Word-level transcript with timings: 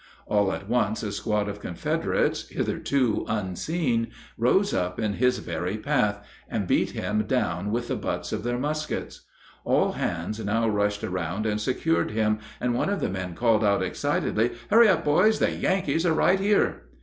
All 0.25 0.51
at 0.51 0.67
once 0.67 1.03
a 1.03 1.11
squad 1.11 1.47
of 1.47 1.59
Confederates, 1.59 2.49
hitherto 2.49 3.23
unseen, 3.29 4.07
rose 4.35 4.73
up 4.73 4.99
in 4.99 5.13
his 5.13 5.37
very 5.37 5.77
path, 5.77 6.25
and 6.49 6.65
beat 6.65 6.89
him 6.89 7.25
down 7.27 7.69
with 7.71 7.87
the 7.87 7.95
butts 7.95 8.33
of 8.33 8.43
their 8.43 8.57
muskets. 8.57 9.27
All 9.63 9.91
hands 9.91 10.43
now 10.43 10.67
rushed 10.67 11.03
around 11.03 11.45
and 11.45 11.61
secured 11.61 12.09
him, 12.09 12.39
and 12.59 12.73
one 12.73 12.89
of 12.89 12.99
the 12.99 13.09
men 13.09 13.35
called 13.35 13.63
out 13.63 13.83
excitedly, 13.83 14.53
"Hurry 14.71 14.87
up, 14.89 15.05
boys; 15.05 15.37
the 15.37 15.51
Yankees 15.51 16.03
are 16.03 16.13
right 16.13 16.39
here!" 16.39 16.81